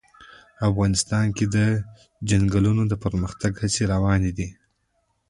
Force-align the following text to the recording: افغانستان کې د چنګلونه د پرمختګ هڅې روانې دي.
افغانستان 0.69 1.25
کې 1.37 1.45
د 1.55 1.57
چنګلونه 2.29 2.83
د 2.87 2.93
پرمختګ 3.03 3.51
هڅې 3.61 3.83
روانې 3.93 4.31
دي. 4.37 4.47